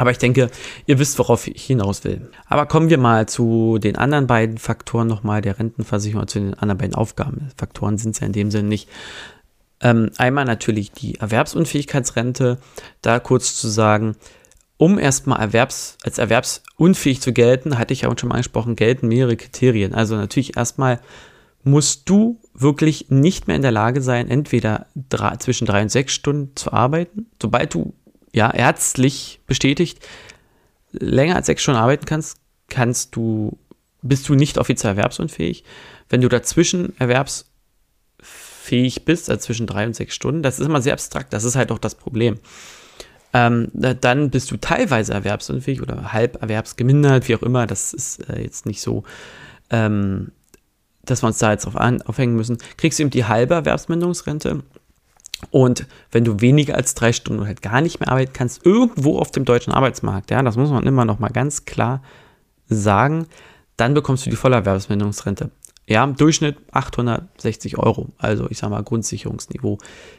Aber 0.00 0.12
ich 0.12 0.16
denke, 0.16 0.50
ihr 0.86 0.98
wisst, 0.98 1.18
worauf 1.18 1.46
ich 1.46 1.62
hinaus 1.62 2.04
will. 2.04 2.30
Aber 2.46 2.64
kommen 2.64 2.88
wir 2.88 2.96
mal 2.96 3.28
zu 3.28 3.76
den 3.78 3.96
anderen 3.96 4.26
beiden 4.26 4.56
Faktoren 4.56 5.06
nochmal 5.06 5.42
der 5.42 5.58
Rentenversicherung, 5.58 6.26
zu 6.26 6.40
den 6.40 6.54
anderen 6.54 6.78
beiden 6.78 6.94
Aufgaben. 6.94 7.50
Faktoren 7.54 7.98
sind 7.98 8.12
es 8.12 8.20
ja 8.20 8.26
in 8.26 8.32
dem 8.32 8.50
Sinne 8.50 8.70
nicht. 8.70 8.88
Ähm, 9.82 10.10
einmal 10.16 10.46
natürlich 10.46 10.90
die 10.92 11.16
Erwerbsunfähigkeitsrente. 11.16 12.56
Da 13.02 13.18
kurz 13.18 13.56
zu 13.56 13.68
sagen, 13.68 14.16
um 14.78 14.98
erstmal 14.98 15.38
Erwerbs, 15.38 15.98
als 16.02 16.16
erwerbsunfähig 16.16 17.20
zu 17.20 17.34
gelten, 17.34 17.76
hatte 17.76 17.92
ich 17.92 18.00
ja 18.00 18.08
auch 18.08 18.18
schon 18.18 18.30
mal 18.30 18.36
angesprochen, 18.36 18.76
gelten 18.76 19.06
mehrere 19.06 19.36
Kriterien. 19.36 19.92
Also 19.92 20.16
natürlich 20.16 20.56
erstmal 20.56 21.00
musst 21.62 22.08
du 22.08 22.40
wirklich 22.54 23.10
nicht 23.10 23.48
mehr 23.48 23.56
in 23.56 23.62
der 23.62 23.70
Lage 23.70 24.00
sein, 24.00 24.30
entweder 24.30 24.86
drei, 25.10 25.36
zwischen 25.36 25.66
drei 25.66 25.82
und 25.82 25.90
sechs 25.90 26.14
Stunden 26.14 26.56
zu 26.56 26.72
arbeiten. 26.72 27.26
Sobald 27.40 27.74
du 27.74 27.92
ja 28.32 28.50
ärztlich 28.50 29.40
bestätigt 29.46 30.00
länger 30.92 31.36
als 31.36 31.46
sechs 31.46 31.62
Stunden 31.62 31.80
arbeiten 31.80 32.04
kannst, 32.04 32.38
kannst 32.68 33.16
du, 33.16 33.58
bist 34.02 34.28
du 34.28 34.34
nicht 34.34 34.58
offiziell 34.58 34.92
erwerbsunfähig. 34.92 35.64
Wenn 36.08 36.20
du 36.20 36.28
dazwischen 36.28 36.98
erwerbsfähig 36.98 39.04
bist, 39.04 39.30
also 39.30 39.40
zwischen 39.40 39.68
drei 39.68 39.86
und 39.86 39.94
sechs 39.94 40.14
Stunden, 40.14 40.42
das 40.42 40.58
ist 40.58 40.66
immer 40.66 40.82
sehr 40.82 40.94
abstrakt, 40.94 41.32
das 41.32 41.44
ist 41.44 41.54
halt 41.54 41.70
auch 41.70 41.78
das 41.78 41.94
Problem. 41.94 42.40
Ähm, 43.32 43.68
dann 43.72 44.30
bist 44.30 44.50
du 44.50 44.56
teilweise 44.56 45.14
erwerbsunfähig 45.14 45.80
oder 45.80 46.12
halb 46.12 46.42
erwerbsgemindert, 46.42 47.28
wie 47.28 47.36
auch 47.36 47.42
immer. 47.42 47.68
Das 47.68 47.92
ist 47.92 48.28
äh, 48.28 48.42
jetzt 48.42 48.66
nicht 48.66 48.80
so 48.80 49.04
ähm, 49.70 50.32
dass 51.04 51.22
wir 51.22 51.28
uns 51.28 51.38
da 51.38 51.52
jetzt 51.52 51.66
drauf 51.66 51.76
an, 51.76 52.02
aufhängen 52.02 52.36
müssen, 52.36 52.58
kriegst 52.76 52.98
du 52.98 53.02
eben 53.02 53.10
die 53.10 53.24
halbe 53.24 53.54
Erwerbsminderungsrente. 53.54 54.62
Und 55.50 55.86
wenn 56.10 56.24
du 56.24 56.40
weniger 56.40 56.74
als 56.74 56.94
drei 56.94 57.12
Stunden 57.12 57.46
halt 57.46 57.62
gar 57.62 57.80
nicht 57.80 58.00
mehr 58.00 58.10
arbeiten 58.10 58.32
kannst, 58.32 58.64
irgendwo 58.66 59.18
auf 59.18 59.30
dem 59.30 59.44
deutschen 59.44 59.72
Arbeitsmarkt, 59.72 60.30
ja, 60.30 60.42
das 60.42 60.56
muss 60.56 60.70
man 60.70 60.86
immer 60.86 61.04
noch 61.04 61.18
mal 61.18 61.30
ganz 61.30 61.64
klar 61.64 62.02
sagen, 62.68 63.26
dann 63.76 63.94
bekommst 63.94 64.26
du 64.26 64.30
die 64.30 64.36
Vollerwerbsminderungsrente. 64.36 65.50
Ja, 65.86 66.04
im 66.04 66.14
Durchschnitt 66.14 66.56
860 66.70 67.78
Euro, 67.78 68.10
also 68.18 68.48
ich 68.50 68.58
sage 68.58 68.72
mal 68.72 68.82
Grundsicherungsniveau. 68.82 69.78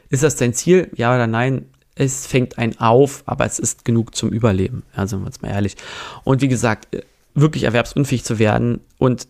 Ist 0.10 0.24
das 0.24 0.36
dein 0.36 0.54
Ziel? 0.54 0.90
Ja 0.96 1.14
oder 1.14 1.28
nein? 1.28 1.66
Es 1.96 2.26
fängt 2.26 2.58
einen 2.58 2.80
auf, 2.80 3.24
aber 3.26 3.46
es 3.46 3.60
ist 3.60 3.86
genug 3.86 4.16
zum 4.16 4.30
Überleben. 4.30 4.84
Ja, 4.98 5.08
sind 5.08 5.22
wir 5.22 5.28
uns 5.28 5.42
mal 5.42 5.50
ehrlich. 5.50 5.76
Und 6.24 6.42
wie 6.42 6.48
gesagt, 6.48 6.88
wirklich 7.36 7.64
erwerbsunfähig 7.64 8.24
zu 8.24 8.40
werden 8.40 8.82
und 8.98 9.28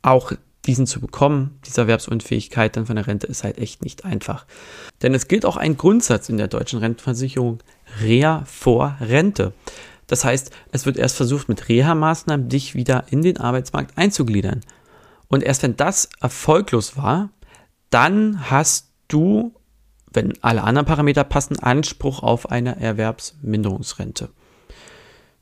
auch 0.00 0.32
diesen 0.66 0.86
zu 0.86 1.00
bekommen, 1.00 1.58
diese 1.66 1.80
Erwerbsunfähigkeit 1.82 2.76
dann 2.76 2.86
von 2.86 2.96
der 2.96 3.06
Rente, 3.06 3.26
ist 3.26 3.44
halt 3.44 3.58
echt 3.58 3.82
nicht 3.82 4.04
einfach. 4.04 4.46
Denn 5.02 5.14
es 5.14 5.28
gilt 5.28 5.44
auch 5.44 5.56
ein 5.56 5.76
Grundsatz 5.76 6.28
in 6.28 6.36
der 6.36 6.48
deutschen 6.48 6.78
Rentenversicherung, 6.78 7.58
Reha 8.00 8.44
vor 8.46 8.96
Rente. 9.00 9.52
Das 10.06 10.24
heißt, 10.24 10.50
es 10.70 10.86
wird 10.86 10.96
erst 10.96 11.16
versucht, 11.16 11.48
mit 11.48 11.68
Reha-Maßnahmen 11.68 12.48
dich 12.48 12.74
wieder 12.74 13.04
in 13.10 13.22
den 13.22 13.38
Arbeitsmarkt 13.38 13.98
einzugliedern. 13.98 14.60
Und 15.28 15.42
erst 15.42 15.62
wenn 15.62 15.76
das 15.76 16.10
erfolglos 16.20 16.96
war, 16.96 17.30
dann 17.90 18.50
hast 18.50 18.90
du, 19.08 19.54
wenn 20.12 20.34
alle 20.42 20.62
anderen 20.62 20.86
Parameter 20.86 21.24
passen, 21.24 21.58
Anspruch 21.58 22.22
auf 22.22 22.50
eine 22.50 22.78
Erwerbsminderungsrente. 22.78 24.28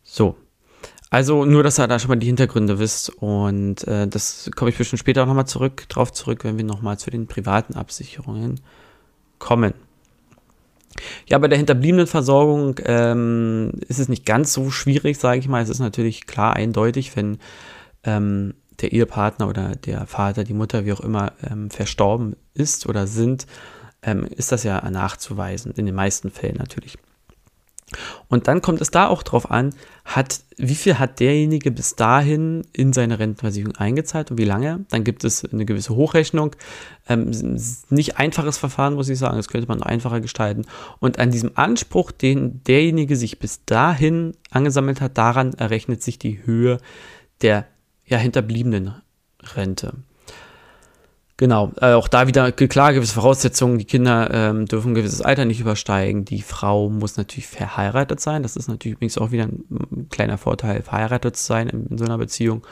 So, 0.02 0.36
also 1.10 1.44
nur, 1.44 1.64
dass 1.64 1.78
ihr 1.78 1.88
da 1.88 1.98
schon 1.98 2.08
mal 2.08 2.16
die 2.16 2.28
Hintergründe 2.28 2.78
wisst 2.78 3.10
und 3.10 3.86
äh, 3.88 4.06
das 4.06 4.50
komme 4.54 4.70
ich 4.70 4.78
bestimmt 4.78 5.00
später 5.00 5.24
auch 5.24 5.26
nochmal 5.26 5.46
zurück, 5.46 5.88
drauf 5.88 6.12
zurück, 6.12 6.44
wenn 6.44 6.56
wir 6.56 6.64
nochmal 6.64 6.98
zu 6.98 7.10
den 7.10 7.26
privaten 7.26 7.74
Absicherungen 7.74 8.60
kommen. 9.40 9.74
Ja, 11.28 11.38
bei 11.38 11.48
der 11.48 11.58
hinterbliebenen 11.58 12.06
Versorgung 12.06 12.76
ähm, 12.84 13.72
ist 13.88 13.98
es 13.98 14.08
nicht 14.08 14.26
ganz 14.26 14.52
so 14.52 14.70
schwierig, 14.70 15.18
sage 15.18 15.40
ich 15.40 15.48
mal. 15.48 15.62
Es 15.62 15.68
ist 15.68 15.78
natürlich 15.78 16.26
klar 16.26 16.54
eindeutig, 16.54 17.16
wenn 17.16 17.38
ähm, 18.04 18.54
der 18.80 18.92
Ehepartner 18.92 19.48
oder 19.48 19.76
der 19.76 20.06
Vater, 20.06 20.44
die 20.44 20.54
Mutter, 20.54 20.84
wie 20.84 20.92
auch 20.92 21.00
immer, 21.00 21.32
ähm, 21.48 21.70
verstorben 21.70 22.36
ist 22.54 22.86
oder 22.86 23.06
sind, 23.06 23.46
ähm, 24.02 24.24
ist 24.24 24.52
das 24.52 24.62
ja 24.64 24.88
nachzuweisen, 24.90 25.72
in 25.76 25.86
den 25.86 25.94
meisten 25.94 26.30
Fällen 26.30 26.56
natürlich. 26.56 26.96
Und 28.28 28.48
dann 28.48 28.62
kommt 28.62 28.80
es 28.80 28.90
da 28.90 29.08
auch 29.08 29.22
drauf 29.22 29.50
an, 29.50 29.74
hat, 30.04 30.40
wie 30.56 30.74
viel 30.74 30.98
hat 30.98 31.20
derjenige 31.20 31.70
bis 31.70 31.96
dahin 31.96 32.64
in 32.72 32.92
seine 32.92 33.18
Rentenversicherung 33.18 33.76
eingezahlt 33.76 34.30
und 34.30 34.38
wie 34.38 34.44
lange? 34.44 34.84
Dann 34.90 35.04
gibt 35.04 35.24
es 35.24 35.44
eine 35.44 35.64
gewisse 35.64 35.94
Hochrechnung. 35.94 36.54
Ähm, 37.08 37.30
nicht 37.88 38.18
einfaches 38.18 38.58
Verfahren, 38.58 38.94
muss 38.94 39.08
ich 39.08 39.18
sagen, 39.18 39.36
das 39.36 39.48
könnte 39.48 39.68
man 39.68 39.82
einfacher 39.82 40.20
gestalten. 40.20 40.66
Und 41.00 41.18
an 41.18 41.30
diesem 41.30 41.52
Anspruch, 41.54 42.12
den 42.12 42.62
derjenige 42.64 43.16
sich 43.16 43.38
bis 43.38 43.64
dahin 43.64 44.36
angesammelt 44.50 45.00
hat, 45.00 45.18
daran 45.18 45.54
errechnet 45.54 46.02
sich 46.02 46.18
die 46.18 46.44
Höhe 46.44 46.78
der 47.42 47.66
ja, 48.06 48.18
hinterbliebenen 48.18 48.94
Rente. 49.54 49.94
Genau, 51.40 51.72
äh, 51.80 51.94
auch 51.94 52.08
da 52.08 52.26
wieder 52.26 52.52
klar 52.52 52.92
gewisse 52.92 53.14
Voraussetzungen. 53.14 53.78
Die 53.78 53.86
Kinder 53.86 54.28
ähm, 54.30 54.66
dürfen 54.66 54.92
ein 54.92 54.94
gewisses 54.94 55.22
Alter 55.22 55.46
nicht 55.46 55.58
übersteigen. 55.58 56.26
Die 56.26 56.42
Frau 56.42 56.90
muss 56.90 57.16
natürlich 57.16 57.46
verheiratet 57.46 58.20
sein. 58.20 58.42
Das 58.42 58.56
ist 58.56 58.68
natürlich 58.68 58.96
übrigens 58.96 59.16
auch 59.16 59.30
wieder 59.30 59.44
ein, 59.44 59.64
ein 59.70 60.08
kleiner 60.10 60.36
Vorteil, 60.36 60.82
verheiratet 60.82 61.38
zu 61.38 61.46
sein 61.46 61.70
in, 61.70 61.86
in, 61.86 61.96
so 61.96 62.04
einer 62.04 62.18
Beziehung. 62.18 62.66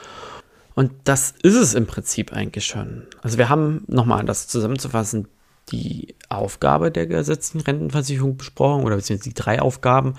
Und 0.75 0.91
das 1.05 1.33
ist 1.41 1.55
es 1.55 1.73
im 1.73 1.87
Prinzip 1.87 2.31
eigentlich 2.31 2.67
schon. 2.67 3.07
Also 3.23 3.39
wir 3.39 3.49
haben 3.49 3.85
nochmal, 3.87 4.23
das 4.23 4.47
zusammenzufassen, 4.47 5.27
die 5.71 6.13
Aufgabe 6.29 6.91
der 6.91 7.07
gesetzlichen 7.07 7.65
Rentenversicherung 7.65 8.37
besprochen 8.37 8.83
oder 8.83 8.97
beziehungsweise 8.97 9.29
die 9.31 9.41
drei 9.41 9.63
Aufgaben, 9.63 10.13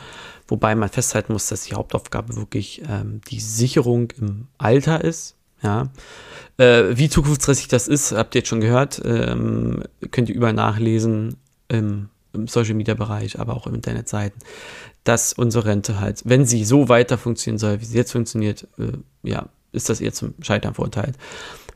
wobei 0.48 0.74
man 0.74 0.88
festhalten 0.88 1.34
muss, 1.34 1.46
dass 1.46 1.62
die 1.62 1.76
Hauptaufgabe 1.76 2.34
wirklich 2.34 2.82
ähm, 2.88 3.20
die 3.28 3.38
Sicherung 3.38 4.10
im 4.18 4.48
Alter 4.58 5.04
ist. 5.04 5.36
Ja, 5.62 5.90
äh, 6.56 6.96
wie 6.96 7.08
zukunftsträchtig 7.08 7.68
das 7.68 7.88
ist, 7.88 8.12
habt 8.12 8.34
ihr 8.34 8.40
jetzt 8.40 8.48
schon 8.48 8.60
gehört. 8.60 9.00
Ähm, 9.04 9.82
könnt 10.10 10.28
ihr 10.28 10.34
überall 10.34 10.52
nachlesen 10.52 11.36
im, 11.68 12.08
im 12.32 12.48
Social 12.48 12.74
Media 12.74 12.94
Bereich, 12.94 13.38
aber 13.38 13.54
auch 13.54 13.66
im 13.66 13.74
Internetseiten, 13.74 14.38
dass 15.04 15.32
unsere 15.32 15.66
Rente 15.66 16.00
halt, 16.00 16.22
wenn 16.24 16.44
sie 16.44 16.64
so 16.64 16.88
weiter 16.88 17.18
funktionieren 17.18 17.58
soll, 17.58 17.80
wie 17.80 17.84
sie 17.84 17.96
jetzt 17.96 18.12
funktioniert, 18.12 18.66
äh, 18.78 18.92
ja, 19.22 19.48
ist 19.72 19.88
das 19.88 20.00
eher 20.00 20.12
zum 20.12 20.34
Scheitern 20.42 20.74
verurteilt. 20.74 21.16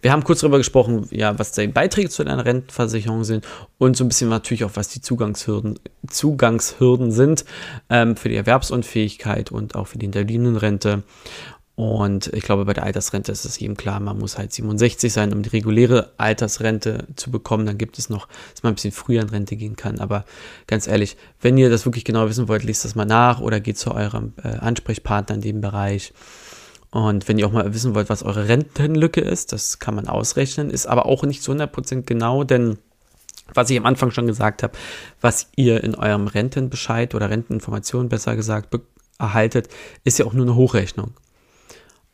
Wir 0.02 0.12
haben 0.12 0.22
kurz 0.22 0.40
darüber 0.40 0.58
gesprochen, 0.58 1.08
ja, 1.12 1.38
was 1.38 1.52
die 1.52 1.66
Beiträge 1.66 2.10
zu 2.10 2.22
einer 2.22 2.44
Rentenversicherung 2.44 3.24
sind 3.24 3.46
und 3.78 3.96
so 3.96 4.04
ein 4.04 4.08
bisschen 4.08 4.28
natürlich 4.28 4.64
auch, 4.64 4.72
was 4.74 4.88
die 4.88 5.00
Zugangshürden, 5.00 5.78
Zugangshürden 6.06 7.10
sind 7.10 7.46
ähm, 7.88 8.14
für 8.16 8.28
die 8.28 8.36
Erwerbsunfähigkeit 8.36 9.50
und 9.50 9.74
auch 9.74 9.86
für 9.86 9.96
die 9.96 10.04
hinterliegenden 10.04 10.56
Rente. 10.56 11.04
Und 11.76 12.28
ich 12.32 12.44
glaube, 12.44 12.64
bei 12.64 12.72
der 12.72 12.84
Altersrente 12.84 13.32
ist 13.32 13.44
es 13.44 13.58
jedem 13.58 13.76
klar, 13.76 13.98
man 13.98 14.18
muss 14.18 14.38
halt 14.38 14.52
67 14.52 15.12
sein, 15.12 15.32
um 15.32 15.42
die 15.42 15.48
reguläre 15.48 16.12
Altersrente 16.18 17.08
zu 17.16 17.32
bekommen. 17.32 17.66
Dann 17.66 17.78
gibt 17.78 17.98
es 17.98 18.08
noch, 18.08 18.28
dass 18.52 18.62
man 18.62 18.72
ein 18.72 18.74
bisschen 18.76 18.92
früher 18.92 19.22
in 19.22 19.28
Rente 19.28 19.56
gehen 19.56 19.74
kann. 19.74 19.98
Aber 19.98 20.24
ganz 20.68 20.86
ehrlich, 20.86 21.16
wenn 21.40 21.58
ihr 21.58 21.70
das 21.70 21.84
wirklich 21.84 22.04
genau 22.04 22.28
wissen 22.28 22.46
wollt, 22.46 22.62
liest 22.62 22.84
das 22.84 22.94
mal 22.94 23.06
nach 23.06 23.40
oder 23.40 23.58
geht 23.58 23.76
zu 23.76 23.90
eurem 23.92 24.34
äh, 24.42 24.48
Ansprechpartner 24.48 25.34
in 25.34 25.40
dem 25.40 25.60
Bereich. 25.60 26.12
Und 26.92 27.26
wenn 27.26 27.38
ihr 27.38 27.46
auch 27.48 27.52
mal 27.52 27.74
wissen 27.74 27.96
wollt, 27.96 28.08
was 28.08 28.22
eure 28.22 28.46
Rentenlücke 28.46 29.20
ist, 29.20 29.52
das 29.52 29.80
kann 29.80 29.96
man 29.96 30.06
ausrechnen, 30.06 30.70
ist 30.70 30.86
aber 30.86 31.06
auch 31.06 31.24
nicht 31.24 31.42
zu 31.42 31.50
100% 31.50 32.02
genau, 32.02 32.44
denn 32.44 32.78
was 33.52 33.68
ich 33.68 33.76
am 33.76 33.84
Anfang 33.84 34.12
schon 34.12 34.28
gesagt 34.28 34.62
habe, 34.62 34.74
was 35.20 35.48
ihr 35.56 35.82
in 35.82 35.96
eurem 35.96 36.28
Rentenbescheid 36.28 37.16
oder 37.16 37.30
Renteninformation 37.30 38.08
besser 38.08 38.36
gesagt 38.36 38.78
erhaltet, 39.18 39.68
ist 40.04 40.20
ja 40.20 40.24
auch 40.24 40.32
nur 40.32 40.46
eine 40.46 40.54
Hochrechnung. 40.54 41.14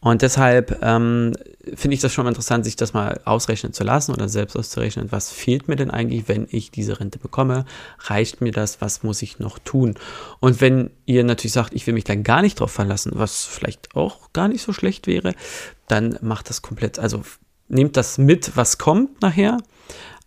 Und 0.00 0.23
deshalb 0.23 0.78
ähm, 0.83 1.35
finde 1.75 1.95
ich 1.95 2.00
das 2.00 2.12
schon 2.12 2.25
mal 2.25 2.30
interessant, 2.30 2.64
sich 2.64 2.76
das 2.76 2.95
mal 2.95 3.21
ausrechnen 3.26 3.75
zu 3.75 3.85
lassen 3.85 4.12
oder 4.12 4.30
selbst 4.30 4.57
auszurechnen, 4.57 5.12
was 5.12 5.30
fehlt 5.30 5.69
mir 5.69 5.76
denn 5.76 5.90
eigentlich, 5.90 6.26
wenn 6.26 6.47
ich 6.50 6.71
diese 6.71 7.00
Rente 7.00 7.19
bekomme? 7.19 7.66
Reicht 7.99 8.40
mir 8.40 8.50
das? 8.50 8.80
Was 8.80 9.02
muss 9.02 9.21
ich 9.21 9.38
noch 9.38 9.59
tun? 9.59 9.97
Und 10.40 10.62
wenn 10.62 10.90
ihr 11.04 11.23
natürlich 11.23 11.52
sagt, 11.52 11.75
ich 11.75 11.87
will 11.87 11.95
mich 11.95 12.04
dann 12.04 12.23
gar 12.23 12.40
nicht 12.40 12.61
drauf 12.61 12.71
verlassen, 12.71 13.12
was 13.14 13.45
vielleicht 13.45 13.95
auch 13.95 14.33
gar 14.33 14.49
nicht 14.49 14.62
so 14.62 14.73
schlecht 14.73 15.07
wäre, 15.07 15.35
dann 15.87 16.19
macht 16.23 16.49
das 16.49 16.62
komplett, 16.62 16.99
also 16.99 17.23
nehmt 17.69 17.97
das 17.99 18.16
mit, 18.16 18.57
was 18.57 18.78
kommt 18.78 19.21
nachher, 19.21 19.59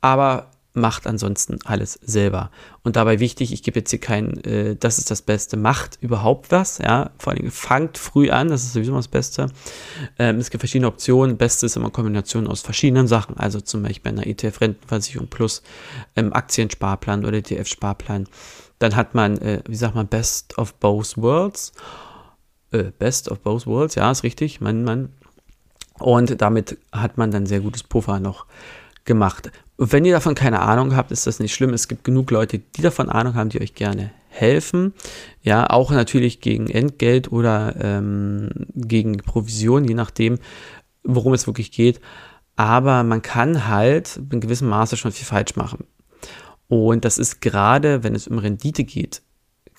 aber 0.02 0.52
macht 0.74 1.06
ansonsten 1.06 1.60
alles 1.66 2.00
selber. 2.02 2.50
Und 2.82 2.96
dabei 2.96 3.20
wichtig, 3.20 3.54
ich 3.54 3.62
gebe 3.62 3.80
jetzt 3.80 3.92
hier 3.92 4.00
kein, 4.00 4.44
äh, 4.44 4.76
das 4.76 4.98
ist 4.98 5.12
das 5.12 5.22
Beste, 5.22 5.56
macht 5.56 6.00
überhaupt 6.02 6.52
was, 6.52 6.80
ja, 6.80 7.12
vor 7.20 7.34
allem 7.34 7.52
fangt 7.52 7.98
früh 7.98 8.32
an, 8.32 8.50
das 8.50 8.64
ist 8.64 8.74
sowieso 8.74 8.92
immer 8.92 9.00
das 9.00 9.08
Beste. 9.08 9.48
Ähm, 10.18 10.38
es 10.38 10.50
gibt 10.50 10.62
verschiedene 10.62 10.88
Optionen, 10.88 11.38
Beste 11.38 11.68
ist 11.68 11.76
immer 11.76 11.92
Kombination 11.92 12.48
aus 12.48 12.62
verschiedenen 12.62 13.08
Sachen, 13.08 13.38
also 13.38 13.62
zum 13.62 13.84
Beispiel 13.84 14.12
einer 14.12 14.26
ETF-Rentenversicherung 14.26 15.28
plus 15.28 15.62
ähm, 16.16 16.34
Aktiensparplan 16.34 17.24
oder 17.24 17.38
ETF-Sparplan. 17.38 18.28
Dann 18.80 18.96
hat 18.96 19.14
man, 19.14 19.38
äh, 19.38 19.62
wie 19.68 19.76
sagt 19.76 19.96
man, 19.96 20.08
Best 20.08 20.58
of 20.58 20.74
Both 20.76 21.18
Worlds. 21.18 21.72
Äh, 22.72 22.92
Best 22.98 23.30
of 23.30 23.40
Both 23.42 23.68
Worlds, 23.68 23.96
ja, 23.96 24.10
ist 24.10 24.24
richtig, 24.24 24.60
man, 24.60 24.84
man. 24.84 25.10
Und 26.00 26.42
damit 26.42 26.78
hat 26.92 27.20
man 27.20 27.30
dann 27.30 27.46
sehr 27.46 27.60
gutes 27.60 27.84
Puffer 27.84 28.20
noch 28.20 28.48
gemacht. 29.06 29.52
Und 29.78 29.92
wenn 29.92 30.06
ihr 30.06 30.14
davon 30.14 30.36
keine 30.36 30.62
Ahnung 30.62 30.96
habt, 30.96 31.12
ist 31.12 31.28
das 31.28 31.40
nicht 31.40 31.54
schlimm. 31.54 31.74
Es 31.74 31.88
gibt 31.88 32.04
genug 32.04 32.32
Leute, 32.32 32.60
die 32.60 32.82
davon 32.82 33.10
Ahnung 33.10 33.36
haben, 33.36 33.50
die 33.50 33.62
euch 33.62 33.74
gerne 33.74 34.12
helfen. 34.30 34.94
Ja, 35.42 35.70
auch 35.70 35.92
natürlich 35.92 36.42
gegen 36.42 36.68
Entgelt 36.68 37.32
oder 37.32 37.76
ähm, 37.80 38.50
gegen 38.76 39.18
Provision, 39.18 39.86
je 39.86 39.94
nachdem, 39.94 40.40
worum 41.04 41.34
es 41.34 41.48
wirklich 41.48 41.72
geht. 41.72 42.00
Aber 42.56 43.04
man 43.04 43.22
kann 43.22 43.68
halt 43.68 44.20
in 44.32 44.40
gewissem 44.40 44.70
Maße 44.70 44.98
schon 44.98 45.12
viel 45.12 45.26
falsch 45.26 45.56
machen. 45.56 45.86
Und 46.68 47.06
das 47.06 47.18
ist 47.18 47.42
gerade, 47.42 48.04
wenn 48.04 48.16
es 48.16 48.28
um 48.28 48.38
Rendite 48.38 48.84
geht, 48.84 49.22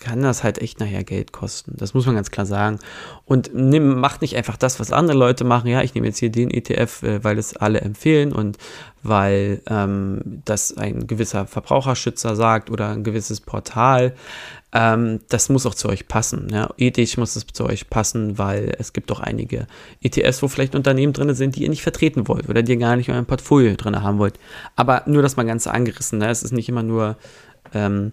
kann 0.00 0.22
das 0.22 0.42
halt 0.42 0.58
echt 0.58 0.80
nachher 0.80 1.04
Geld 1.04 1.32
kosten. 1.32 1.74
Das 1.76 1.94
muss 1.94 2.06
man 2.06 2.14
ganz 2.14 2.30
klar 2.30 2.46
sagen. 2.46 2.78
Und 3.24 3.54
nimm, 3.54 3.98
macht 3.98 4.22
nicht 4.22 4.36
einfach 4.36 4.56
das, 4.56 4.80
was 4.80 4.92
andere 4.92 5.16
Leute 5.16 5.44
machen. 5.44 5.68
Ja, 5.68 5.82
ich 5.82 5.94
nehme 5.94 6.06
jetzt 6.06 6.18
hier 6.18 6.30
den 6.30 6.50
ETF, 6.50 7.02
äh, 7.02 7.24
weil 7.24 7.38
es 7.38 7.56
alle 7.56 7.80
empfehlen 7.80 8.32
und 8.32 8.58
weil 9.02 9.60
ähm, 9.68 10.20
das 10.44 10.76
ein 10.76 11.06
gewisser 11.06 11.46
Verbraucherschützer 11.46 12.36
sagt 12.36 12.70
oder 12.70 12.90
ein 12.90 13.04
gewisses 13.04 13.40
Portal. 13.40 14.14
Ähm, 14.72 15.20
das 15.28 15.48
muss 15.48 15.66
auch 15.66 15.74
zu 15.74 15.88
euch 15.88 16.08
passen. 16.08 16.48
Ja. 16.50 16.70
Ethisch 16.76 17.16
muss 17.16 17.36
es 17.36 17.46
zu 17.46 17.64
euch 17.64 17.88
passen, 17.88 18.38
weil 18.38 18.74
es 18.78 18.92
gibt 18.92 19.10
doch 19.10 19.20
einige 19.20 19.66
ETFs, 20.02 20.42
wo 20.42 20.48
vielleicht 20.48 20.74
Unternehmen 20.74 21.12
drin 21.12 21.32
sind, 21.34 21.54
die 21.56 21.62
ihr 21.62 21.70
nicht 21.70 21.82
vertreten 21.82 22.26
wollt 22.26 22.48
oder 22.48 22.62
die 22.62 22.72
ihr 22.72 22.78
gar 22.78 22.96
nicht 22.96 23.08
in 23.08 23.14
eurem 23.14 23.26
Portfolio 23.26 23.76
drin 23.76 24.02
haben 24.02 24.18
wollt. 24.18 24.38
Aber 24.74 25.02
nur 25.06 25.22
das 25.22 25.36
mal 25.36 25.46
ganz 25.46 25.66
angerissen. 25.66 26.18
Ne? 26.18 26.28
Es 26.28 26.42
ist 26.42 26.52
nicht 26.52 26.68
immer 26.68 26.82
nur 26.82 27.16
ähm, 27.72 28.12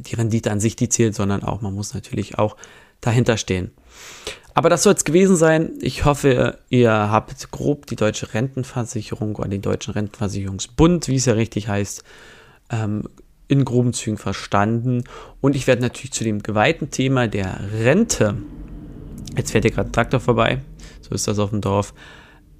die 0.00 0.14
Rendite 0.14 0.50
an 0.50 0.60
sich, 0.60 0.76
die 0.76 0.88
zählt, 0.88 1.14
sondern 1.14 1.42
auch, 1.42 1.60
man 1.60 1.74
muss 1.74 1.94
natürlich 1.94 2.38
auch 2.38 2.56
dahinter 3.00 3.36
stehen. 3.36 3.70
Aber 4.54 4.68
das 4.70 4.82
soll 4.82 4.94
es 4.94 5.04
gewesen 5.04 5.36
sein. 5.36 5.70
Ich 5.80 6.04
hoffe, 6.04 6.58
ihr 6.68 6.90
habt 6.90 7.52
grob 7.52 7.86
die 7.86 7.94
deutsche 7.94 8.34
Rentenversicherung 8.34 9.36
oder 9.36 9.48
den 9.48 9.62
deutschen 9.62 9.94
Rentenversicherungsbund, 9.94 11.06
wie 11.06 11.14
es 11.14 11.26
ja 11.26 11.34
richtig 11.34 11.68
heißt, 11.68 12.02
ähm, 12.70 13.04
in 13.46 13.64
groben 13.64 13.92
Zügen 13.92 14.18
verstanden. 14.18 15.04
Und 15.40 15.54
ich 15.54 15.66
werde 15.66 15.82
natürlich 15.82 16.12
zu 16.12 16.24
dem 16.24 16.42
geweihten 16.42 16.90
Thema 16.90 17.28
der 17.28 17.60
Rente, 17.72 18.36
jetzt 19.36 19.52
fährt 19.52 19.64
hier 19.64 19.72
gerade 19.72 19.92
Traktor 19.92 20.20
vorbei, 20.20 20.60
so 21.00 21.14
ist 21.14 21.28
das 21.28 21.38
auf 21.38 21.50
dem 21.50 21.60
Dorf, 21.60 21.94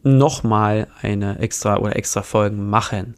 nochmal 0.03 0.87
eine 1.03 1.39
extra 1.41 1.79
oder 1.79 1.97
extra 1.97 2.23
Folgen 2.23 2.71
machen. 2.71 3.17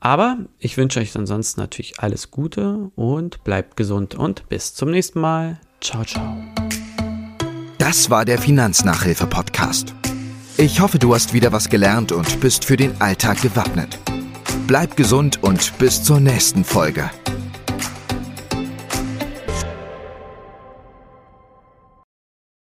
Aber 0.00 0.38
ich 0.58 0.76
wünsche 0.76 1.00
euch 1.00 1.16
ansonsten 1.16 1.60
natürlich 1.60 1.98
alles 1.98 2.30
Gute 2.30 2.90
und 2.94 3.42
bleibt 3.44 3.76
gesund 3.76 4.14
und 4.14 4.48
bis 4.48 4.74
zum 4.74 4.90
nächsten 4.90 5.20
Mal. 5.20 5.58
Ciao, 5.80 6.04
ciao. 6.04 6.36
Das 7.78 8.10
war 8.10 8.24
der 8.24 8.38
Finanznachhilfe-Podcast. 8.38 9.94
Ich 10.56 10.80
hoffe, 10.80 10.98
du 10.98 11.14
hast 11.14 11.32
wieder 11.32 11.52
was 11.52 11.68
gelernt 11.68 12.12
und 12.12 12.40
bist 12.40 12.64
für 12.64 12.76
den 12.76 13.00
Alltag 13.00 13.40
gewappnet. 13.42 13.98
Bleib 14.66 14.96
gesund 14.96 15.42
und 15.42 15.78
bis 15.78 16.02
zur 16.02 16.20
nächsten 16.20 16.64
Folge. 16.64 17.10